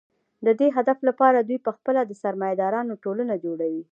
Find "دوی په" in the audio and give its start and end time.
1.47-1.71